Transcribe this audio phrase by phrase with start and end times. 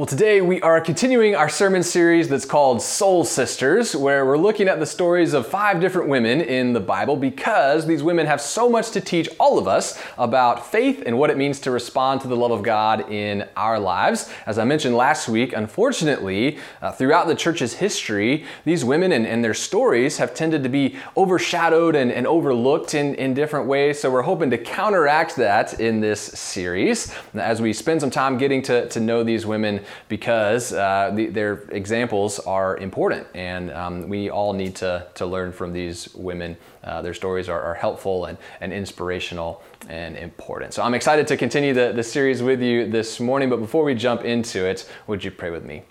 [0.00, 4.66] Well, today we are continuing our sermon series that's called Soul Sisters, where we're looking
[4.66, 8.70] at the stories of five different women in the Bible because these women have so
[8.70, 12.28] much to teach all of us about faith and what it means to respond to
[12.28, 14.32] the love of God in our lives.
[14.46, 19.44] As I mentioned last week, unfortunately, uh, throughout the church's history, these women and, and,
[19.44, 24.00] their stories have tended to be overshadowed and, and overlooked in, in different ways.
[24.00, 28.62] So we're hoping to counteract that in this series as we spend some time getting
[28.62, 34.30] to, to know these women because uh, the, their examples are important and um, we
[34.30, 36.56] all need to, to learn from these women.
[36.82, 40.72] Uh, their stories are, are, helpful and, and inspirational and important.
[40.74, 43.94] So I'm excited to continue the, the series with you this morning, but before we
[43.94, 45.82] jump into it, would you pray with me?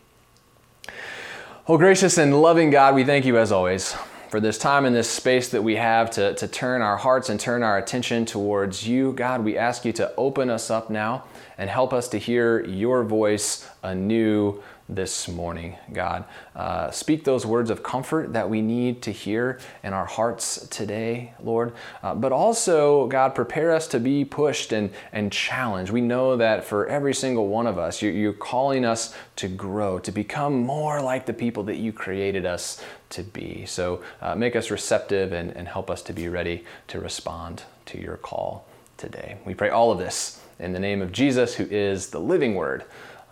[1.67, 3.95] Oh, gracious and loving God, we thank you as always
[4.29, 7.39] for this time and this space that we have to, to turn our hearts and
[7.39, 9.11] turn our attention towards you.
[9.13, 11.23] God, we ask you to open us up now
[11.59, 16.23] and help us to hear your voice anew this morning, God.
[16.55, 21.33] Uh, speak those words of comfort that we need to hear in our hearts today,
[21.43, 21.73] Lord.
[22.01, 25.91] Uh, but also, God, prepare us to be pushed and, and challenged.
[25.91, 29.99] We know that for every single one of us, you, you're calling us to grow,
[29.99, 33.65] to become more like the people that you created us to be.
[33.67, 37.99] So uh, make us receptive and, and help us to be ready to respond to
[38.01, 38.65] your call
[38.97, 39.37] today.
[39.45, 42.83] We pray all of this in the name of Jesus, who is the living word.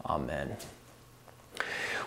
[0.06, 0.56] Amen.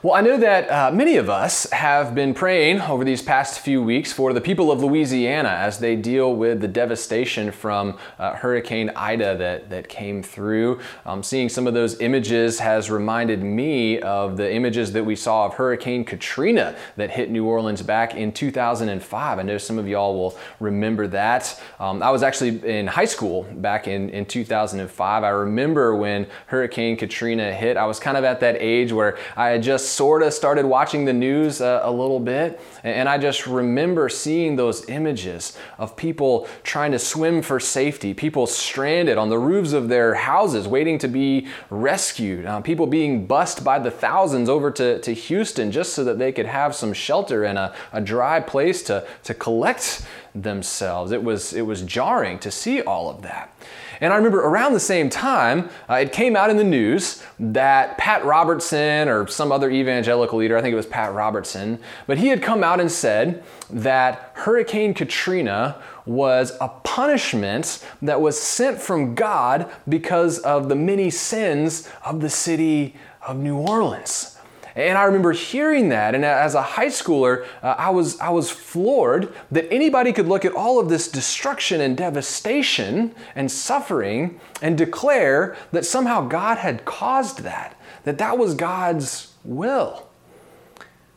[0.02, 3.82] Well, I know that uh, many of us have been praying over these past few
[3.82, 8.90] weeks for the people of Louisiana as they deal with the devastation from uh, Hurricane
[8.96, 10.80] Ida that, that came through.
[11.04, 15.44] Um, seeing some of those images has reminded me of the images that we saw
[15.44, 19.38] of Hurricane Katrina that hit New Orleans back in 2005.
[19.38, 21.60] I know some of y'all will remember that.
[21.78, 25.24] Um, I was actually in high school back in, in 2005.
[25.24, 29.48] I remember when Hurricane Katrina hit, I was kind of at that age where I
[29.48, 33.46] had just sort of started watching the news uh, a little bit, and I just
[33.46, 39.38] remember seeing those images of people trying to swim for safety, people stranded on the
[39.38, 44.48] roofs of their houses waiting to be rescued, uh, people being bussed by the thousands
[44.48, 48.00] over to, to Houston just so that they could have some shelter and a, a
[48.00, 51.12] dry place to, to collect themselves.
[51.12, 53.54] It was, it was jarring to see all of that.
[54.00, 57.98] And I remember around the same time, uh, it came out in the news that
[57.98, 62.28] Pat Robertson or some other evangelical leader, I think it was Pat Robertson, but he
[62.28, 69.14] had come out and said that Hurricane Katrina was a punishment that was sent from
[69.14, 72.96] God because of the many sins of the city
[73.26, 74.38] of New Orleans.
[74.74, 78.50] And I remember hearing that, and as a high schooler, uh, I, was, I was
[78.50, 84.78] floored that anybody could look at all of this destruction and devastation and suffering and
[84.78, 90.08] declare that somehow God had caused that, that that was God's will.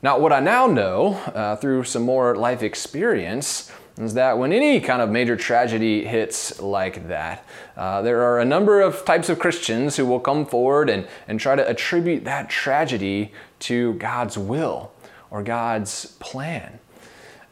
[0.01, 4.79] Now, what I now know uh, through some more life experience is that when any
[4.79, 7.45] kind of major tragedy hits like that,
[7.77, 11.39] uh, there are a number of types of Christians who will come forward and, and
[11.39, 14.91] try to attribute that tragedy to God's will
[15.29, 16.79] or God's plan.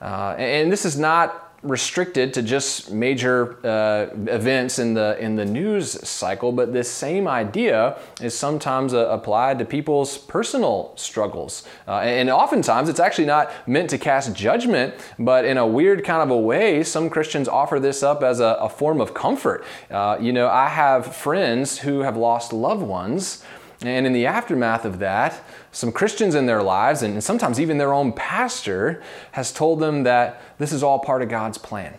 [0.01, 5.45] Uh, and this is not restricted to just major uh, events in the in the
[5.45, 11.99] news cycle, but this same idea is sometimes uh, applied to people's personal struggles, uh,
[11.99, 16.31] and oftentimes it's actually not meant to cast judgment, but in a weird kind of
[16.31, 19.63] a way, some Christians offer this up as a, a form of comfort.
[19.89, 23.43] Uh, you know, I have friends who have lost loved ones.
[23.83, 27.93] And in the aftermath of that, some Christians in their lives, and sometimes even their
[27.93, 29.01] own pastor,
[29.31, 31.97] has told them that this is all part of God's plan.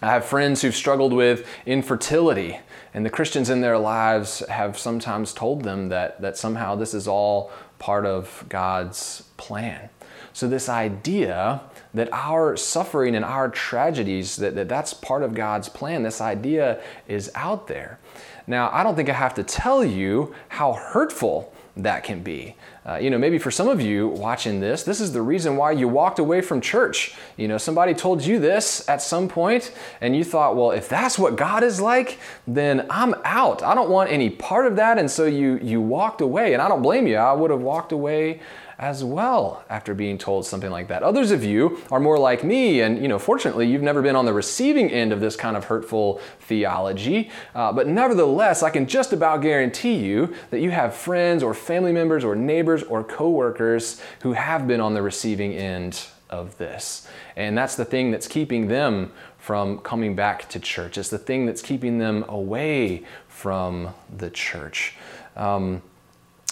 [0.00, 2.58] I have friends who've struggled with infertility,
[2.92, 7.06] and the Christians in their lives have sometimes told them that, that somehow this is
[7.06, 9.90] all part of God's plan.
[10.32, 11.60] So, this idea
[11.94, 16.80] that our suffering and our tragedies, that, that that's part of God's plan, this idea
[17.06, 17.98] is out there.
[18.46, 22.54] Now, I don't think I have to tell you how hurtful that can be.
[22.84, 25.72] Uh, you know, maybe for some of you watching this, this is the reason why
[25.72, 27.14] you walked away from church.
[27.36, 31.18] You know, somebody told you this at some point, and you thought, well, if that's
[31.18, 33.62] what God is like, then I'm out.
[33.62, 34.98] I don't want any part of that.
[34.98, 37.16] And so you, you walked away, and I don't blame you.
[37.16, 38.40] I would have walked away
[38.78, 41.02] as well after being told something like that.
[41.02, 44.24] Others of you are more like me, and you know, fortunately, you've never been on
[44.24, 47.30] the receiving end of this kind of hurtful theology.
[47.54, 51.92] Uh, but nevertheless, I can just about guarantee you that you have friends or family
[51.92, 57.06] members or neighbors or coworkers who have been on the receiving end of this.
[57.36, 60.96] And that's the thing that's keeping them from coming back to church.
[60.96, 64.94] It's the thing that's keeping them away from the church.
[65.36, 65.82] Um,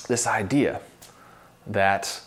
[0.08, 0.81] this idea
[1.72, 2.20] that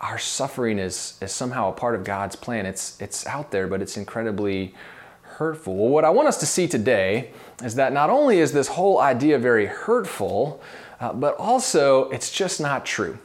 [0.00, 2.66] our suffering is, is somehow a part of God's plan.
[2.66, 4.74] It's, it's out there, but it's incredibly
[5.22, 5.76] hurtful.
[5.76, 7.30] Well, what I want us to see today
[7.62, 10.60] is that not only is this whole idea very hurtful,
[11.00, 13.18] uh, but also it's just not true.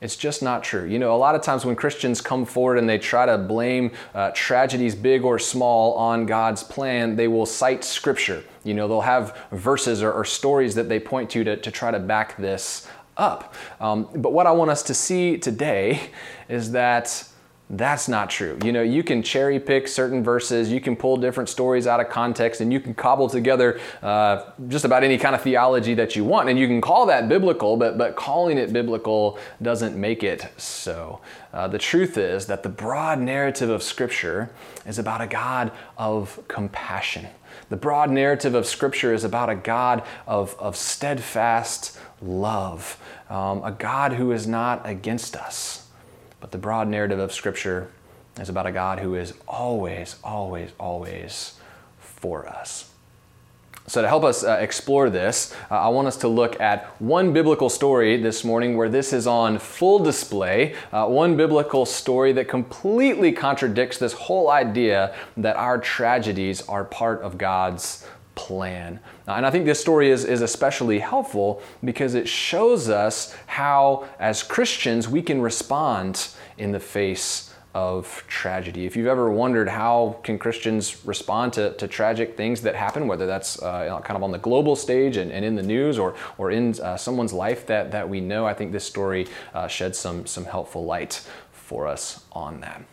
[0.00, 0.84] It's just not true.
[0.84, 3.92] You know, a lot of times when Christians come forward and they try to blame
[4.16, 8.42] uh, tragedies, big or small, on God's plan, they will cite scripture.
[8.64, 11.92] You know, they'll have verses or, or stories that they point to, to to try
[11.92, 12.88] to back this
[13.22, 13.54] up.
[13.80, 16.10] Um, but what I want us to see today
[16.48, 17.24] is that
[17.70, 18.58] that's not true.
[18.62, 22.10] You know, you can cherry pick certain verses, you can pull different stories out of
[22.10, 26.22] context, and you can cobble together uh, just about any kind of theology that you
[26.22, 26.50] want.
[26.50, 31.20] And you can call that biblical, but, but calling it biblical doesn't make it so.
[31.54, 34.50] Uh, the truth is that the broad narrative of Scripture
[34.84, 37.26] is about a God of compassion.
[37.72, 42.98] The broad narrative of Scripture is about a God of, of steadfast love,
[43.30, 45.88] um, a God who is not against us.
[46.38, 47.90] But the broad narrative of Scripture
[48.38, 51.54] is about a God who is always, always, always
[51.98, 52.91] for us.
[53.88, 57.32] So, to help us uh, explore this, uh, I want us to look at one
[57.32, 60.76] biblical story this morning where this is on full display.
[60.92, 67.22] Uh, one biblical story that completely contradicts this whole idea that our tragedies are part
[67.22, 68.06] of God's
[68.36, 69.00] plan.
[69.26, 74.44] And I think this story is, is especially helpful because it shows us how, as
[74.44, 78.84] Christians, we can respond in the face of tragedy.
[78.84, 83.26] If you've ever wondered how can Christians respond to, to tragic things that happen, whether
[83.26, 86.50] that's uh, kind of on the global stage and, and in the news or, or
[86.50, 90.26] in uh, someone's life that, that we know, I think this story uh, sheds some,
[90.26, 92.84] some helpful light for us on that.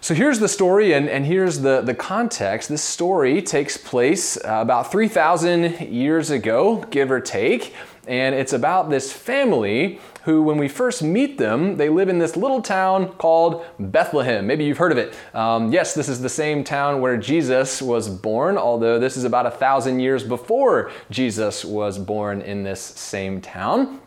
[0.00, 2.68] So here's the story, and, and here's the, the context.
[2.68, 7.74] This story takes place uh, about 3,000 years ago, give or take,
[8.06, 12.36] and it's about this family who, when we first meet them, they live in this
[12.36, 14.44] little town called Bethlehem.
[14.44, 15.14] Maybe you've heard of it.
[15.32, 19.46] Um, yes, this is the same town where Jesus was born, although this is about
[19.46, 24.00] a thousand years before Jesus was born in this same town.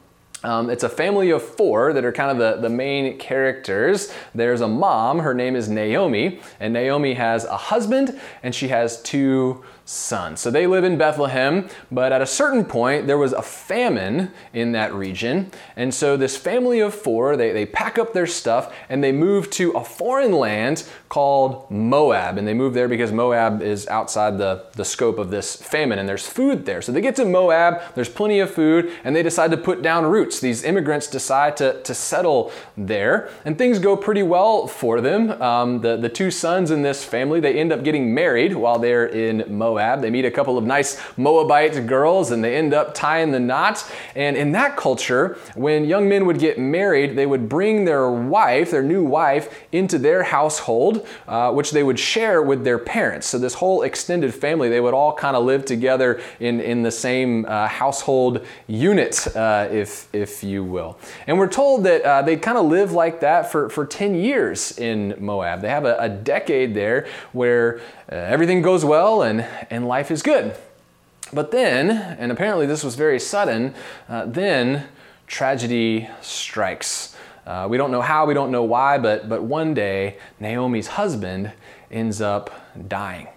[0.44, 4.14] Um, it's a family of four that are kind of the, the main characters.
[4.36, 9.02] There's a mom, her name is Naomi, and Naomi has a husband and she has
[9.04, 10.38] two son.
[10.38, 14.72] So they live in Bethlehem, but at a certain point, there was a famine in
[14.74, 15.50] that region.
[15.76, 19.50] And so this family of four, they, they pack up their stuff and they move
[19.52, 22.38] to a foreign land called Moab.
[22.38, 26.08] And they move there because Moab is outside the, the scope of this famine and
[26.08, 26.84] there's food there.
[26.84, 30.06] So they get to Moab, there's plenty of food, and they decide to put down
[30.06, 30.40] roots.
[30.40, 35.32] These immigrants decide to, to settle there, and things go pretty well for them.
[35.42, 39.08] Um, the, the two sons in this family, they end up getting married while they're
[39.08, 39.79] in Moab.
[39.80, 40.02] Moab.
[40.02, 43.90] They meet a couple of nice Moabite girls and they end up tying the knot.
[44.14, 48.72] And in that culture, when young men would get married, they would bring their wife,
[48.72, 53.28] their new wife, into their household, uh, which they would share with their parents.
[53.28, 56.92] So this whole extended family, they would all kind of live together in, in the
[56.92, 60.98] same uh, household unit, uh, if, if you will.
[61.26, 64.78] And we're told that uh, they kind of live like that for, for 10 years
[64.78, 65.62] in Moab.
[65.62, 67.80] They have a, a decade there where
[68.16, 70.56] everything goes well and, and life is good.
[71.32, 73.76] But then, and apparently this was very sudden,
[74.08, 74.88] uh, then
[75.28, 77.16] tragedy strikes.
[77.46, 81.52] Uh, we don't know how, we don't know why, but, but one day Naomi's husband
[81.92, 82.50] ends up
[82.88, 83.28] dying.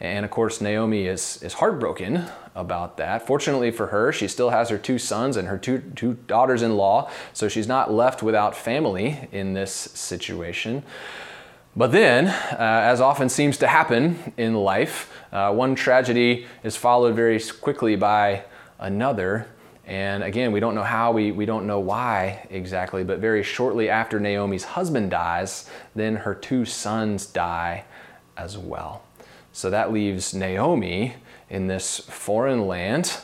[0.00, 3.26] And of course, Naomi is, is heartbroken about that.
[3.26, 6.76] Fortunately for her, she still has her two sons and her two, two daughters in
[6.76, 10.82] law, so she's not left without family in this situation.
[11.74, 17.16] But then, uh, as often seems to happen in life, uh, one tragedy is followed
[17.16, 18.44] very quickly by
[18.78, 19.48] another.
[19.86, 23.88] And again, we don't know how, we, we don't know why exactly, but very shortly
[23.88, 27.84] after Naomi's husband dies, then her two sons die
[28.36, 29.02] as well.
[29.52, 31.14] So that leaves Naomi
[31.48, 33.18] in this foreign land,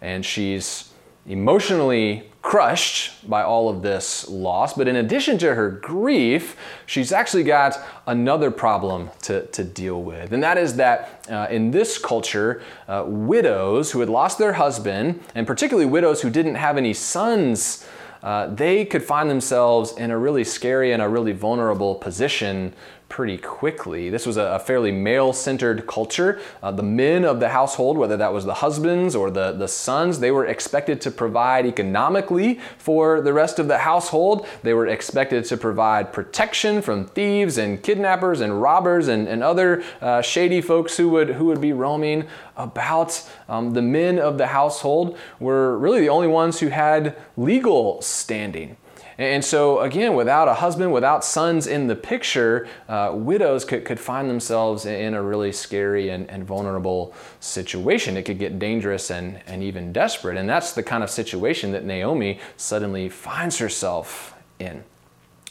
[0.00, 0.92] and she's
[1.24, 4.74] emotionally crushed by all of this loss.
[4.74, 6.56] But in addition to her grief,
[6.86, 10.32] she's actually got another problem to, to deal with.
[10.32, 15.20] And that is that uh, in this culture, uh, widows who had lost their husband,
[15.36, 17.86] and particularly widows who didn't have any sons
[18.22, 22.72] uh, they could find themselves in a really scary and a really vulnerable position
[23.12, 24.08] pretty quickly.
[24.08, 26.40] This was a, fairly male centered culture.
[26.62, 30.18] Uh, the men of the household, whether that was the husbands or the, the sons,
[30.18, 34.46] they were expected to provide economically for the rest of the household.
[34.62, 39.82] They were expected to provide protection from thieves and kidnappers and robbers and, and other
[40.00, 42.26] uh, shady folks who would, who would be roaming
[42.56, 43.28] about.
[43.46, 48.78] Um, the men of the household were really the only ones who had legal standing.
[49.18, 54.00] And so, again, without a husband, without sons in the picture, uh, widows could, could
[54.00, 58.16] find themselves in a really scary and, and vulnerable situation.
[58.16, 60.36] It could get dangerous and, and even desperate.
[60.36, 64.84] And that's the kind of situation that Naomi suddenly finds herself in.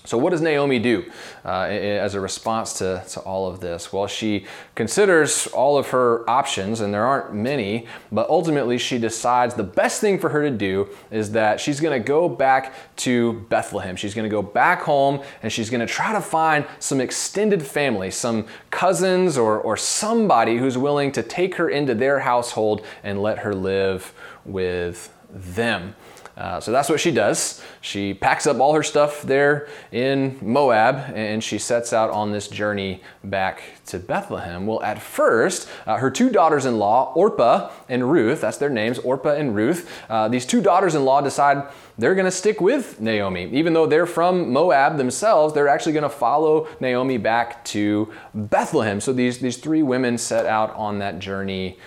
[0.04, 1.12] So, what does Naomi do
[1.46, 3.94] uh, as a response to, to all of this?
[3.94, 9.54] Well, she considers all of her options, and there aren't many, but ultimately she decides
[9.54, 13.34] the best thing for her to do is that she's going to go back to
[13.50, 13.96] Bethlehem.
[13.96, 17.62] She's going to go back home and she's going to try to find some extended
[17.62, 23.22] family, some cousins or, or somebody who's willing to take her into their household and
[23.22, 24.14] let her live
[24.46, 25.96] with them.
[26.42, 27.62] Uh, so that's what she does.
[27.82, 32.48] She packs up all her stuff there in Moab and she sets out on this
[32.48, 34.66] journey back to Bethlehem.
[34.66, 38.98] Well, at first, uh, her two daughters in law, Orpah and Ruth, that's their names,
[38.98, 43.00] Orpah and Ruth, uh, these two daughters in law decide they're going to stick with
[43.00, 43.48] Naomi.
[43.52, 49.00] Even though they're from Moab themselves, they're actually going to follow Naomi back to Bethlehem.
[49.00, 51.78] So these, these three women set out on that journey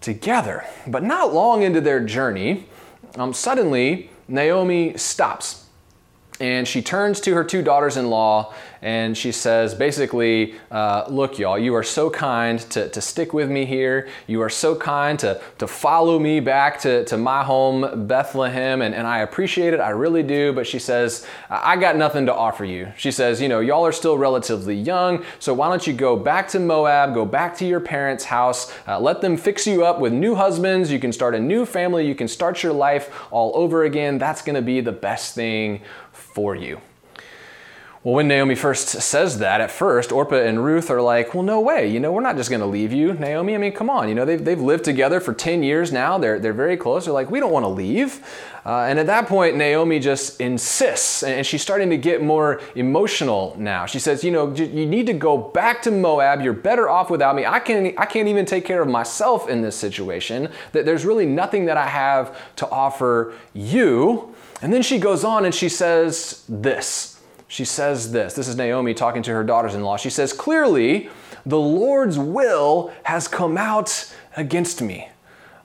[0.00, 0.64] together.
[0.88, 2.66] But not long into their journey,
[3.16, 5.61] um, suddenly Naomi stops
[6.40, 11.38] and she turns to her two daughters in law and she says, basically, uh, look,
[11.38, 14.08] y'all, you are so kind to, to stick with me here.
[14.26, 18.92] You are so kind to, to follow me back to, to my home, Bethlehem, and,
[18.92, 19.78] and I appreciate it.
[19.78, 20.52] I really do.
[20.52, 22.92] But she says, I got nothing to offer you.
[22.96, 26.48] She says, you know, y'all are still relatively young, so why don't you go back
[26.48, 30.12] to Moab, go back to your parents' house, uh, let them fix you up with
[30.12, 30.90] new husbands.
[30.90, 32.04] You can start a new family.
[32.04, 34.18] You can start your life all over again.
[34.18, 35.82] That's going to be the best thing
[36.32, 36.80] for you.
[38.04, 41.60] Well, when Naomi first says that, at first, Orpah and Ruth are like, well, no
[41.60, 41.88] way.
[41.88, 43.54] You know, we're not just going to leave you, Naomi.
[43.54, 44.08] I mean, come on.
[44.08, 46.18] You know, they've, they've lived together for 10 years now.
[46.18, 47.04] They're, they're very close.
[47.04, 48.26] They're like, we don't want to leave.
[48.66, 53.54] Uh, and at that point, Naomi just insists, and she's starting to get more emotional
[53.56, 53.86] now.
[53.86, 56.40] She says, you know, you need to go back to Moab.
[56.40, 57.46] You're better off without me.
[57.46, 60.48] I can't, I can't even take care of myself in this situation.
[60.72, 64.34] That There's really nothing that I have to offer you.
[64.62, 67.12] And then she goes on and she says this
[67.52, 68.32] she says this.
[68.32, 69.98] This is Naomi talking to her daughters in law.
[69.98, 71.10] She says, Clearly,
[71.44, 75.10] the Lord's will has come out against me.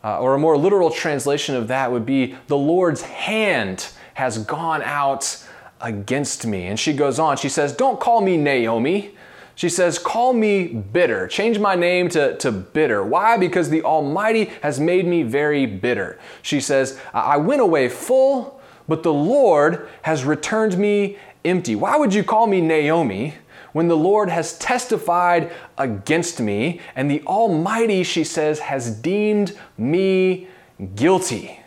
[0.04, 4.82] Uh, or a more literal translation of that would be, The Lord's hand has gone
[4.82, 5.42] out
[5.80, 6.68] against me.
[6.68, 9.16] And she goes on, she says, Don't call me Naomi.
[9.56, 11.26] She says, Call me bitter.
[11.30, 13.02] Change my name to, to bitter.
[13.02, 13.38] Why?
[13.38, 16.20] Because the Almighty has made me very bitter.
[16.42, 18.57] She says, I went away full,
[18.88, 21.76] but the Lord has returned me empty.
[21.76, 23.36] Why would you call me Naomi
[23.74, 30.48] when the Lord has testified against me and the Almighty, she says, has deemed me
[30.96, 31.60] guilty?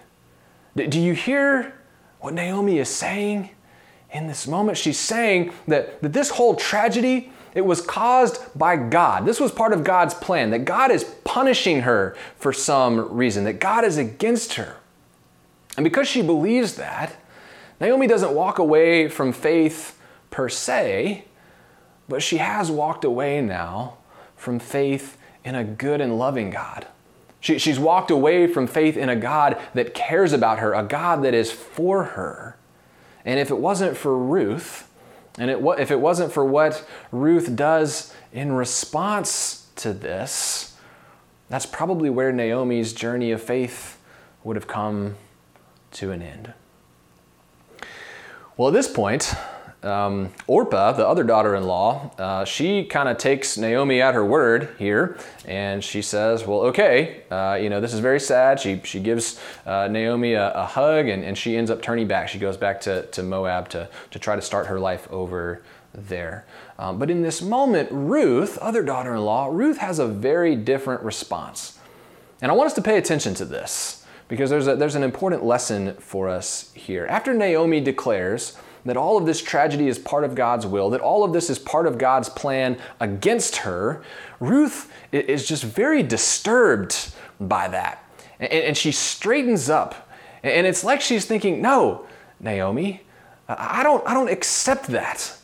[0.75, 1.79] Do you hear
[2.21, 3.51] what Naomi is saying
[4.13, 4.79] in this moment?
[4.79, 9.25] She's saying that, that this whole tragedy, it was caused by God.
[9.27, 13.61] This was part of God's plan, that God is punishing her for some reason, that
[13.61, 14.77] God is against her.
[15.77, 17.17] And because she believes that,
[17.81, 19.99] Naomi doesn't walk away from faith
[20.31, 21.25] per se,
[22.09, 23.99] but she has walked away now
[24.37, 26.87] from faith in a good and loving God.
[27.41, 31.23] She, she's walked away from faith in a God that cares about her, a God
[31.25, 32.57] that is for her.
[33.25, 34.91] And if it wasn't for Ruth,
[35.39, 40.77] and it, if it wasn't for what Ruth does in response to this,
[41.49, 43.99] that's probably where Naomi's journey of faith
[44.45, 45.17] would have come
[45.93, 46.53] to an end.
[48.57, 49.35] Well, at this point,
[49.83, 54.25] um, Orpah, the other daughter in law, uh, she kind of takes Naomi at her
[54.25, 55.17] word here
[55.47, 58.61] and she says, Well, okay, uh, you know, this is very sad.
[58.61, 62.29] She, she gives uh, Naomi a, a hug and, and she ends up turning back.
[62.29, 65.63] She goes back to, to Moab to, to try to start her life over
[65.95, 66.45] there.
[66.79, 71.03] Um, but in this moment, Ruth, other daughter in law, Ruth has a very different
[71.03, 71.79] response.
[72.43, 74.00] And I want us to pay attention to this
[74.31, 77.05] because there's, a, there's an important lesson for us here.
[77.07, 78.57] After Naomi declares
[78.87, 81.59] that all of this tragedy is part of God's will, that all of this is
[81.59, 84.03] part of God's plan against her,
[84.39, 88.09] Ruth is just very disturbed by that.
[88.39, 90.09] And, and she straightens up.
[90.45, 92.07] And it's like she's thinking, no,
[92.39, 93.03] Naomi.
[93.49, 95.37] I don't, I don't accept that.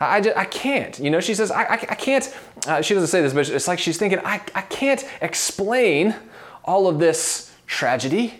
[0.00, 0.98] I, just, I can't.
[0.98, 2.34] You know, she says, I, I, I can't.
[2.66, 6.16] Uh, she doesn't say this, but it's like she's thinking, I, I can't explain
[6.64, 8.34] all of this tragedy.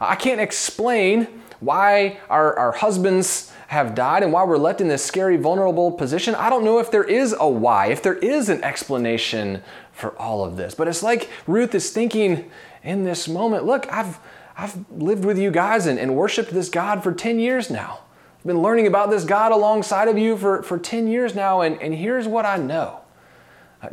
[0.00, 1.26] I can't explain
[1.60, 6.34] why our, our husbands have died and why we're left in this scary, vulnerable position.
[6.34, 10.44] I don't know if there is a why, if there is an explanation for all
[10.44, 10.74] of this.
[10.74, 12.50] But it's like Ruth is thinking
[12.84, 14.18] in this moment look, I've,
[14.56, 18.00] I've lived with you guys and, and worshiped this God for 10 years now.
[18.38, 21.80] I've been learning about this God alongside of you for, for 10 years now, and,
[21.80, 23.00] and here's what I know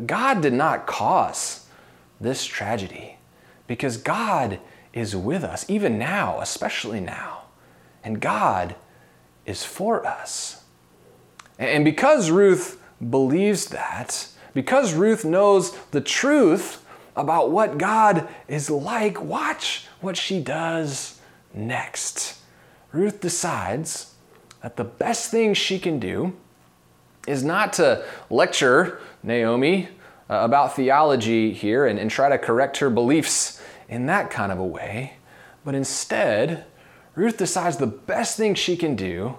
[0.05, 1.67] God did not cause
[2.19, 3.17] this tragedy
[3.67, 4.59] because God
[4.93, 7.43] is with us, even now, especially now.
[8.03, 8.75] And God
[9.45, 10.63] is for us.
[11.57, 16.85] And because Ruth believes that, because Ruth knows the truth
[17.15, 21.19] about what God is like, watch what she does
[21.53, 22.39] next.
[22.91, 24.13] Ruth decides
[24.61, 26.35] that the best thing she can do
[27.27, 29.87] is not to lecture Naomi
[30.29, 33.61] uh, about theology here and, and try to correct her beliefs
[33.93, 35.13] in that kind of a way,
[35.63, 36.65] but instead,
[37.13, 39.35] Ruth decides the best thing she can do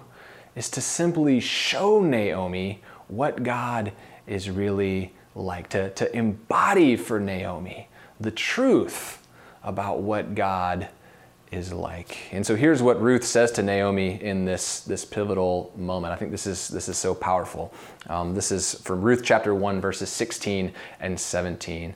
[0.55, 3.91] is to simply show Naomi what God
[4.25, 7.89] is really like, to, to embody for Naomi
[8.21, 9.27] the truth
[9.61, 10.87] about what God
[11.51, 12.17] is like.
[12.31, 16.13] And so here's what Ruth says to Naomi in this, this pivotal moment.
[16.13, 17.73] I think this is, this is so powerful.
[18.07, 20.71] Um, this is from Ruth chapter 1, verses 16
[21.01, 21.93] and 17.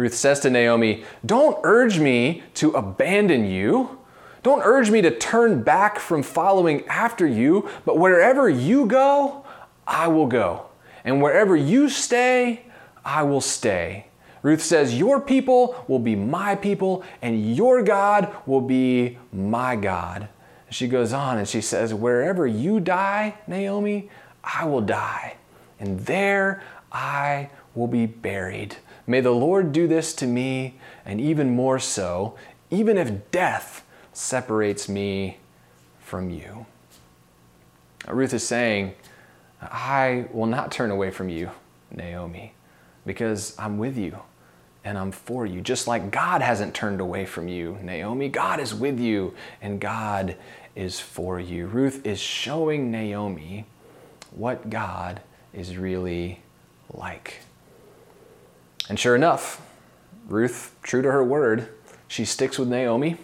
[0.00, 3.98] Ruth says to Naomi, Don't urge me to abandon you.
[4.42, 9.44] Don't urge me to turn back from following after you, but wherever you go,
[9.86, 10.68] I will go.
[11.04, 12.64] And wherever you stay,
[13.04, 14.06] I will stay.
[14.40, 20.30] Ruth says, Your people will be my people, and your God will be my God.
[20.70, 24.08] She goes on and she says, Wherever you die, Naomi,
[24.42, 25.36] I will die,
[25.78, 28.76] and there I will be buried.
[29.06, 32.36] May the Lord do this to me, and even more so,
[32.70, 35.38] even if death separates me
[36.00, 36.66] from you.
[38.08, 38.94] Ruth is saying,
[39.60, 41.50] I will not turn away from you,
[41.90, 42.54] Naomi,
[43.04, 44.18] because I'm with you
[44.84, 45.60] and I'm for you.
[45.60, 50.36] Just like God hasn't turned away from you, Naomi, God is with you and God
[50.74, 51.66] is for you.
[51.66, 53.66] Ruth is showing Naomi
[54.30, 55.20] what God
[55.52, 56.40] is really
[56.92, 57.40] like.
[58.90, 59.62] And sure enough,
[60.28, 61.70] Ruth, true to her word,
[62.08, 63.16] she sticks with Naomi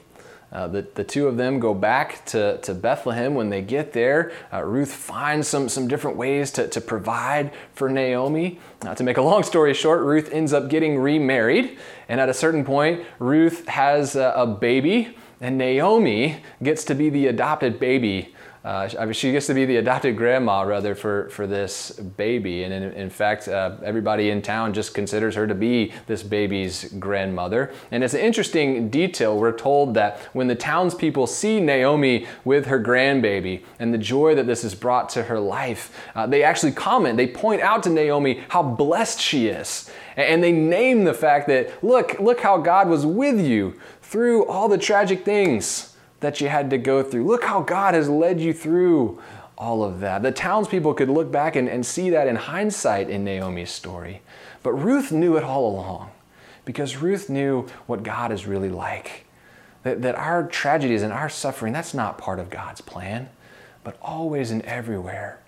[0.53, 3.35] uh, the, the two of them go back to, to Bethlehem.
[3.35, 7.89] When they get there, uh, Ruth finds some, some different ways to, to provide for
[7.89, 8.61] Naomi.
[8.83, 11.79] Uh, to make a long story short, Ruth ends up getting remarried.
[12.09, 17.11] And at a certain point, Ruth has a, a baby, and Naomi gets to be
[17.11, 18.35] the adopted baby
[18.67, 22.65] uh, I mean, she gets to be the adopted grandma rather for, for this baby.
[22.65, 26.93] And in, in fact, uh, everybody in town just considers her to be this baby's
[26.99, 27.73] grandmother.
[27.93, 29.39] And it's an interesting detail.
[29.39, 34.49] We're told that when the townspeople see Naomi with her grandbaby and the joy that
[34.49, 38.43] this has brought to her life, uh, they actually comment, they point out to Naomi
[38.49, 39.89] how blessed she is.
[40.17, 44.69] And they name the fact that, look, look how God was with you through all
[44.69, 47.27] the tragic things that you had to go through.
[47.27, 49.21] Look how God has led you through
[49.59, 50.23] all of that.
[50.23, 54.23] The townspeople could look back and, and see that in hindsight in Naomi's story.
[54.63, 56.11] But Ruth knew it all along
[56.65, 59.25] because Ruth knew what God is really like.
[59.83, 63.29] That, that our tragedies and our suffering, that's not part of God's plan,
[63.85, 65.41] but always and everywhere,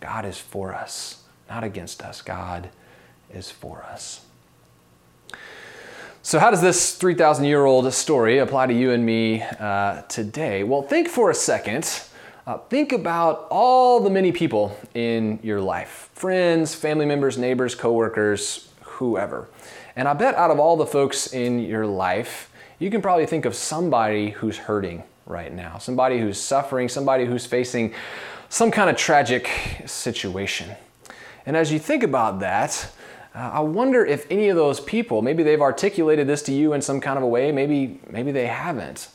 [0.00, 2.20] God is for us, not against us.
[2.20, 2.68] God
[3.32, 4.26] is for us.
[6.28, 10.62] So, how does this 3,000 year old story apply to you and me uh, today?
[10.62, 12.02] Well, think for a second.
[12.46, 18.68] Uh, think about all the many people in your life friends, family members, neighbors, coworkers,
[18.82, 19.48] whoever.
[19.96, 23.46] And I bet out of all the folks in your life, you can probably think
[23.46, 27.94] of somebody who's hurting right now, somebody who's suffering, somebody who's facing
[28.50, 29.48] some kind of tragic
[29.86, 30.76] situation.
[31.46, 32.90] And as you think about that,
[33.38, 37.00] I wonder if any of those people, maybe they've articulated this to you in some
[37.00, 39.08] kind of a way, maybe, maybe they haven't.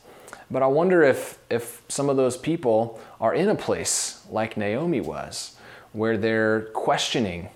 [0.50, 5.02] But I wonder if, if some of those people are in a place like Naomi
[5.02, 5.58] was,
[5.92, 7.50] where they're questioning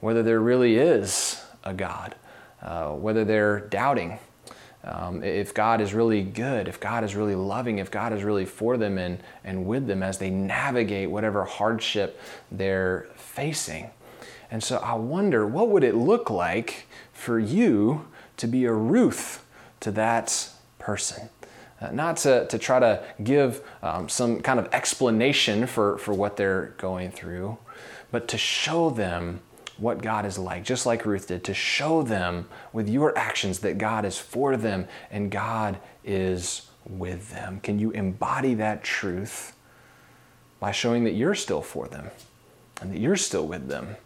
[0.00, 2.14] whether there really is a God,
[2.62, 4.18] uh, whether they're doubting
[4.86, 8.44] um, if God is really good, if God is really loving, if God is really
[8.44, 12.20] for them and, and with them as they navigate whatever hardship
[12.52, 13.90] they're facing.
[14.50, 18.06] And so I wonder what would it look like for you
[18.36, 19.44] to be a Ruth
[19.80, 21.30] to that person?
[21.80, 26.36] uh, not to, to try to give um, some kind of explanation for, for what
[26.36, 27.58] they're going through,
[28.10, 29.40] but to show them
[29.76, 33.76] what God is like, just like Ruth did, to show them with your actions that
[33.76, 37.60] God is for them and God is with them.
[37.60, 39.54] Can you embody that truth
[40.60, 42.10] by showing that you're still for them
[42.80, 43.96] and that you're still with them?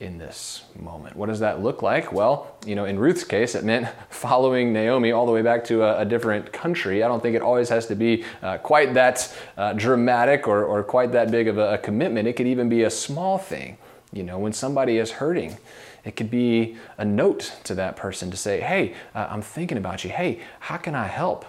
[0.00, 1.16] In this moment.
[1.16, 2.12] What does that look like?
[2.12, 5.82] Well, you know, in Ruth's case, it meant following Naomi all the way back to
[5.82, 7.02] a, a different country.
[7.02, 10.82] I don't think it always has to be uh, quite that uh, dramatic or, or
[10.82, 12.28] quite that big of a, a commitment.
[12.28, 13.78] It could even be a small thing.
[14.12, 15.58] You know, when somebody is hurting,
[16.04, 20.04] it could be a note to that person to say, hey, uh, I'm thinking about
[20.04, 20.10] you.
[20.10, 21.44] Hey, how can I help?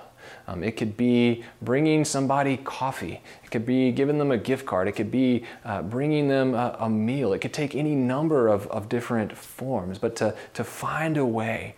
[0.49, 3.21] Um, it could be bringing somebody coffee.
[3.43, 4.87] It could be giving them a gift card.
[4.87, 7.33] It could be uh, bringing them a, a, meal.
[7.33, 11.75] It could take any number of, of different forms, but to, to find a way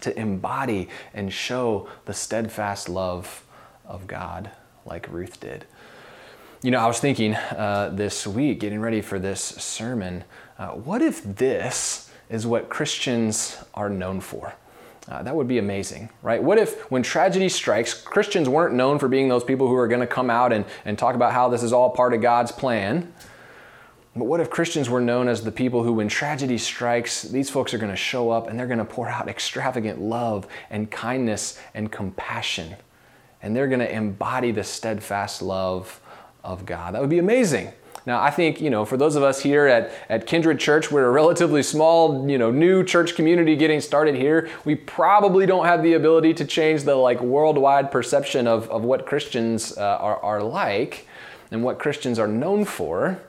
[0.00, 3.44] to embody and show the steadfast love
[3.84, 4.50] of God
[4.86, 5.66] like Ruth did.
[6.62, 10.24] You know, I was thinking uh, this week, getting ready for this sermon,
[10.58, 14.54] uh, what if this is what Christians are known for?
[15.08, 16.42] Uh, that would be amazing, right?
[16.42, 20.00] What if, when tragedy strikes, Christians weren't known for being those people who are going
[20.00, 23.12] to come out and, and talk about how this is all part of God's plan?
[24.14, 27.72] But what if Christians were known as the people who, when tragedy strikes, these folks
[27.72, 31.58] are going to show up and they're going to pour out extravagant love and kindness
[31.74, 32.76] and compassion?
[33.42, 36.00] And they're going to embody the steadfast love
[36.44, 36.94] of God.
[36.94, 37.72] That would be amazing.
[38.06, 41.04] Now, I think, you know, for those of us here at, at Kindred Church, we're
[41.04, 44.48] a relatively small, you know, new church community getting started here.
[44.64, 49.06] We probably don't have the ability to change the like worldwide perception of, of what
[49.06, 51.06] Christians uh, are, are like
[51.50, 53.20] and what Christians are known for.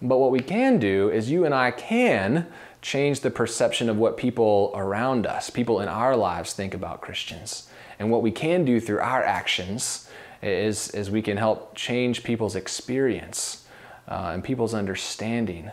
[0.00, 2.46] But what we can do is you and I can
[2.80, 7.68] change the perception of what people around us, people in our lives think about Christians.
[7.98, 10.08] And what we can do through our actions
[10.42, 13.65] is, is we can help change people's experience
[14.08, 15.70] uh, and people's understanding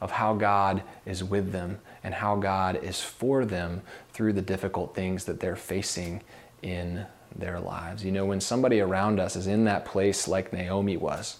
[0.00, 4.94] of how God is with them and how God is for them through the difficult
[4.94, 6.22] things that they're facing
[6.62, 8.04] in their lives.
[8.04, 11.38] You know, when somebody around us is in that place like Naomi was,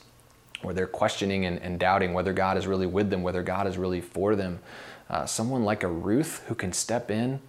[0.62, 3.76] where they're questioning and, and doubting whether God is really with them, whether God is
[3.76, 4.60] really for them,
[5.10, 7.40] uh, someone like a Ruth who can step in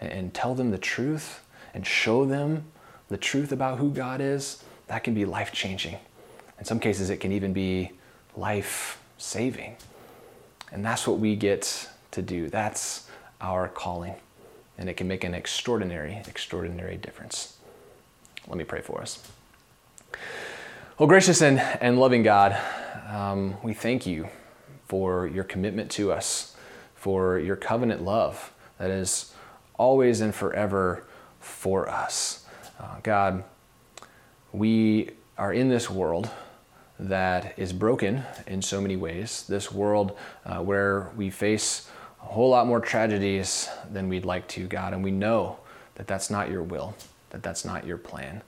[0.00, 2.64] and, and tell them the truth and show them
[3.08, 5.96] the truth about who God is, that can be life changing.
[6.58, 7.92] In some cases, it can even be
[8.38, 9.76] life saving.
[10.72, 12.48] And that's what we get to do.
[12.48, 13.08] That's
[13.40, 14.14] our calling.
[14.76, 17.58] And it can make an extraordinary, extraordinary difference.
[18.46, 19.26] Let me pray for us.
[20.98, 22.56] Well, gracious and, and loving God,
[23.08, 24.28] um, we thank you
[24.86, 26.56] for your commitment to us,
[26.94, 29.34] for your covenant love that is
[29.76, 31.04] always and forever
[31.40, 32.46] for us.
[32.80, 33.44] Uh, God,
[34.52, 36.30] we are in this world
[36.98, 39.44] that is broken in so many ways.
[39.48, 41.88] This world uh, where we face
[42.20, 45.58] a whole lot more tragedies than we'd like to, God, and we know
[45.94, 46.94] that that's not your will,
[47.30, 48.42] that that's not your plan.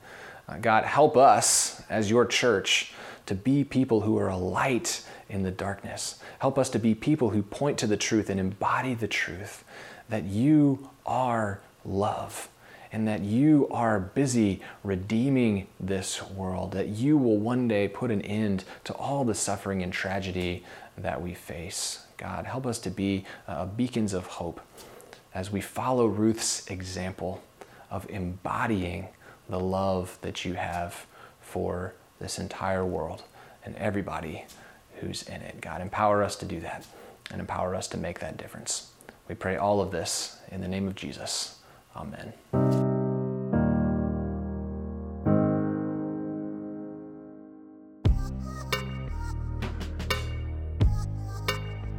[0.49, 2.93] Uh, God, help us as your church
[3.27, 6.19] to be people who are a light in the darkness.
[6.41, 9.65] Help us to be people who point to the truth and embody the truth
[10.09, 12.49] that you are love
[12.93, 18.23] and that you are busy redeeming this world, that you will one day put an
[18.23, 20.65] end to all the suffering and tragedy
[20.97, 22.07] that we face.
[22.17, 24.61] God, help us to be uh, beacons of hope
[25.35, 27.43] as we follow Ruth's example
[27.91, 29.09] of embodying
[29.49, 31.07] the love that you have
[31.41, 33.23] for this entire world
[33.65, 34.45] and everybody
[34.97, 35.61] who's in it.
[35.61, 36.87] God, empower us to do that
[37.31, 38.93] and empower us to make that difference.
[39.29, 41.60] We pray all of this in the name of Jesus.
[41.97, 42.33] Amen.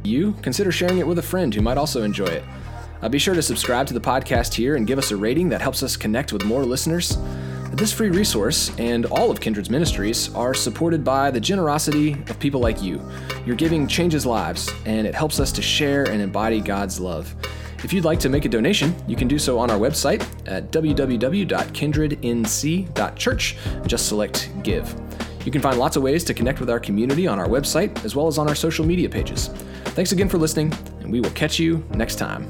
[0.04, 2.44] You consider sharing it with a friend who might also enjoy it.
[3.00, 5.60] Uh, be sure to subscribe to the podcast here and give us a rating that
[5.60, 7.18] helps us connect with more listeners.
[7.72, 12.60] This free resource and all of Kindred's ministries are supported by the generosity of people
[12.60, 13.00] like you.
[13.46, 17.34] Your giving changes lives, and it helps us to share and embody God's love.
[17.84, 20.70] If you'd like to make a donation, you can do so on our website at
[20.70, 24.94] www.kindrednc.church just select Give.
[25.44, 28.14] You can find lots of ways to connect with our community on our website as
[28.14, 29.48] well as on our social media pages.
[29.96, 32.46] Thanks again for listening, and we will catch you next time.